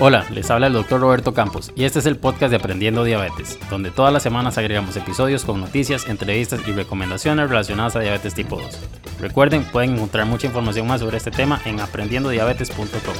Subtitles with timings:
[0.00, 3.58] Hola, les habla el doctor Roberto Campos y este es el podcast de Aprendiendo Diabetes,
[3.68, 8.60] donde todas las semanas agregamos episodios con noticias, entrevistas y recomendaciones relacionadas a diabetes tipo
[8.60, 8.78] 2.
[9.18, 13.14] Recuerden, pueden encontrar mucha información más sobre este tema en aprendiendodiabetes.com.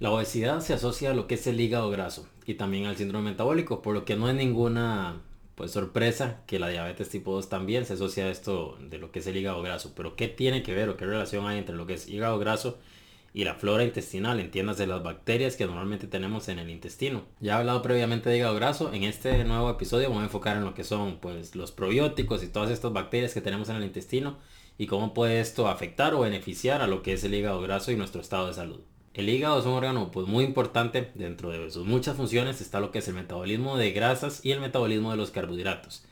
[0.00, 3.30] La obesidad se asocia a lo que es el hígado graso y también al síndrome
[3.30, 5.22] metabólico, por lo que no es ninguna
[5.54, 9.20] pues sorpresa que la diabetes tipo 2 también se asocia a esto de lo que
[9.20, 9.94] es el hígado graso.
[9.96, 12.76] Pero ¿qué tiene que ver o qué relación hay entre lo que es hígado graso
[13.34, 17.24] y la flora intestinal, entiéndase las bacterias que normalmente tenemos en el intestino.
[17.40, 20.64] Ya he hablado previamente de hígado graso, en este nuevo episodio voy a enfocar en
[20.64, 24.36] lo que son pues los probióticos y todas estas bacterias que tenemos en el intestino
[24.76, 27.96] y cómo puede esto afectar o beneficiar a lo que es el hígado graso y
[27.96, 28.80] nuestro estado de salud.
[29.14, 32.90] El hígado es un órgano pues muy importante, dentro de sus muchas funciones está lo
[32.90, 36.04] que es el metabolismo de grasas y el metabolismo de los carbohidratos.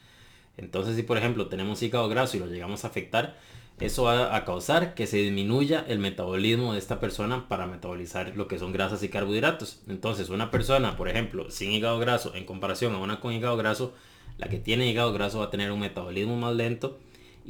[0.56, 3.37] Entonces si por ejemplo tenemos hígado graso y lo llegamos a afectar,
[3.80, 8.47] eso va a causar que se disminuya el metabolismo de esta persona para metabolizar lo
[8.47, 9.81] que son grasas y carbohidratos.
[9.89, 13.95] Entonces, una persona, por ejemplo, sin hígado graso en comparación a una con hígado graso,
[14.39, 16.98] la que tiene hígado graso va a tener un metabolismo más lento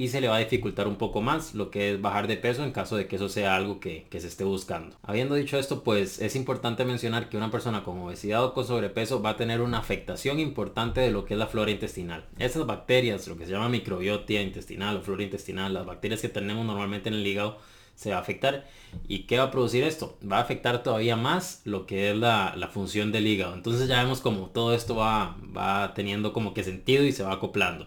[0.00, 2.64] y se le va a dificultar un poco más lo que es bajar de peso
[2.64, 4.96] en caso de que eso sea algo que, se esté buscando.
[5.02, 9.20] Habiendo dicho esto, pues es importante mencionar que una persona con obesidad o con sobrepeso
[9.20, 12.24] va a tener una afectación importante de lo que es la flora intestinal.
[12.38, 16.64] Esas bacterias, lo que se llama microbiota intestinal o flora intestinal, las bacterias que tenemos
[16.64, 17.58] normalmente en el hígado,
[17.94, 18.66] se va a afectar.
[19.06, 20.18] ¿Y qué va a producir esto?
[20.26, 23.52] Va a afectar todavía más lo que es la, función del hígado.
[23.52, 27.34] Entonces ya vemos como todo esto va, va teniendo como que sentido y se va
[27.34, 27.86] acoplando.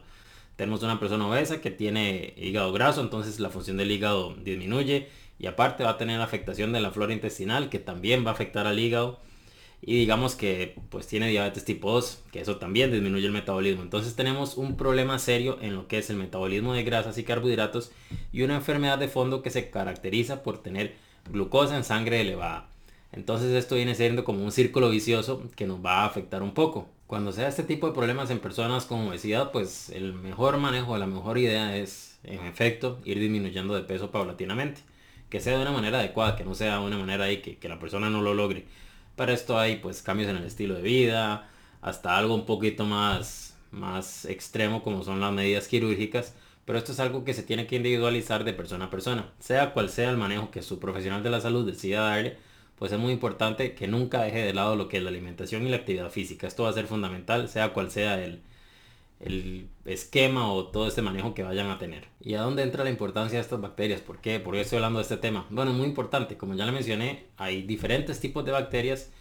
[0.55, 5.47] Tenemos una persona obesa que tiene hígado graso, entonces la función del hígado disminuye y
[5.47, 8.79] aparte va a tener afectación de la flora intestinal que también va a afectar al
[8.79, 9.19] hígado
[9.85, 13.83] y digamos que pues tiene diabetes tipo 2, que eso también disminuye el metabolismo.
[13.83, 17.91] Entonces tenemos un problema serio en lo que es el metabolismo de grasas y carbohidratos
[18.31, 20.95] y una enfermedad de fondo que se caracteriza por tener
[21.29, 22.69] glucosa en sangre elevada.
[23.11, 26.88] Entonces esto viene siendo como un círculo vicioso que nos va a afectar un poco.
[27.13, 31.06] Cuando sea este tipo de problemas en personas con obesidad, pues el mejor manejo, la
[31.06, 34.81] mejor idea es, en efecto, ir disminuyendo de peso paulatinamente.
[35.29, 37.69] Que sea de una manera adecuada, que no sea de una manera ahí que, que
[37.69, 38.66] la persona no lo logre.
[39.16, 41.47] Para esto hay pues cambios en el estilo de vida,
[41.81, 46.34] hasta algo un poquito más, más extremo como son las medidas quirúrgicas.
[46.66, 49.29] Pero esto es algo que se tiene que individualizar de persona a persona.
[49.38, 52.38] Sea cual sea el manejo que su profesional de la salud decida darle,
[52.83, 55.69] pues es muy importante que nunca deje de lado lo que es la alimentación y
[55.69, 56.47] la actividad física.
[56.47, 58.41] Esto va a ser fundamental, sea cual sea el,
[59.21, 62.09] el esquema o todo este manejo que vayan a tener.
[62.19, 64.01] ¿Y a dónde entra la importancia de estas bacterias?
[64.01, 64.41] ¿Por qué?
[64.41, 65.47] ¿Por qué estoy hablando de este tema?
[65.49, 66.35] Bueno, es muy importante.
[66.35, 69.11] Como ya le mencioné, hay diferentes tipos de bacterias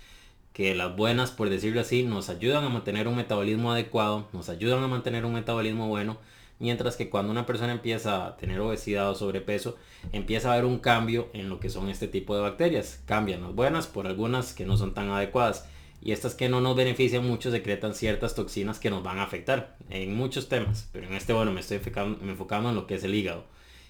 [0.52, 4.82] que las buenas, por decirlo así, nos ayudan a mantener un metabolismo adecuado, nos ayudan
[4.82, 6.18] a mantener un metabolismo bueno
[6.62, 9.76] Mientras que cuando una persona empieza a tener obesidad o sobrepeso,
[10.12, 13.02] empieza a haber un cambio en lo que son este tipo de bacterias.
[13.04, 15.68] Cambian las buenas por algunas que no son tan adecuadas.
[16.00, 19.76] Y estas que no nos benefician mucho secretan ciertas toxinas que nos van a afectar
[19.90, 20.88] en muchos temas.
[20.92, 23.44] Pero en este, bueno, me estoy enfocando, en lo que es el hígado.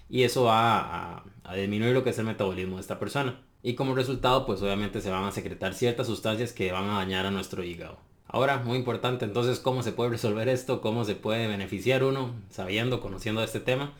[0.09, 3.39] Y eso va a, a disminuir lo que es el metabolismo de esta persona.
[3.61, 7.27] Y como resultado, pues obviamente se van a secretar ciertas sustancias que van a dañar
[7.27, 7.99] a nuestro hígado.
[8.33, 10.81] Ahora, muy importante entonces, ¿cómo se puede resolver esto?
[10.81, 13.93] ¿Cómo se puede beneficiar uno sabiendo, conociendo este tema?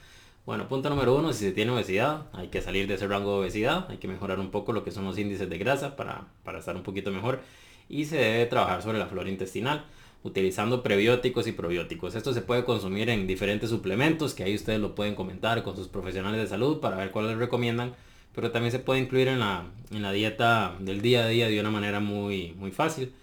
[0.48, 3.40] Bueno, punto número uno, si se tiene obesidad, hay que salir de ese rango de
[3.42, 6.58] obesidad, hay que mejorar un poco lo que son los índices de grasa para, para
[6.58, 7.42] estar un poquito mejor
[7.88, 9.86] y se debe trabajar sobre la flora intestinal
[10.24, 12.16] utilizando prebióticos y probióticos.
[12.16, 15.90] Esto se puede consumir en diferentes suplementos que ahí ustedes lo pueden comentar con sus
[15.90, 17.94] profesionales de salud para ver cuáles recomiendan,
[18.34, 21.60] pero también se puede incluir en la, en la dieta del día a día de
[21.60, 23.14] una manera muy, muy fácil.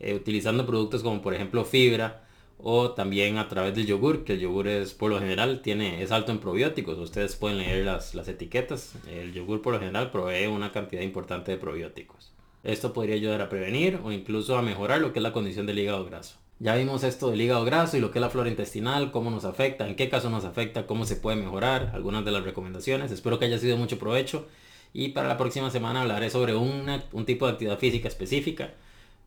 [0.00, 2.22] Eh, utilizando productos como por ejemplo fibra
[2.56, 6.10] o también a través del yogur, que el yogur es por lo general tiene, es
[6.10, 6.98] alto en probióticos.
[6.98, 8.94] Ustedes pueden leer las, las etiquetas.
[9.10, 12.32] El yogur por lo general provee una cantidad importante de probióticos.
[12.64, 15.78] Esto podría ayudar a prevenir o incluso a mejorar lo que es la condición del
[15.78, 16.36] hígado graso.
[16.58, 19.46] Ya vimos esto del hígado graso y lo que es la flora intestinal, cómo nos
[19.46, 23.10] afecta, en qué caso nos afecta, cómo se puede mejorar, algunas de las recomendaciones.
[23.10, 24.46] Espero que haya sido mucho provecho
[24.92, 28.74] y para la próxima semana hablaré sobre un tipo de actividad física específica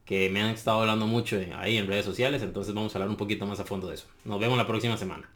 [0.06, 3.18] que me han estado hablando mucho ahí en redes sociales, entonces vamos a hablar un
[3.18, 4.08] poquito más a fondo de eso.
[4.26, 5.34] Nos vemos la próxima semana.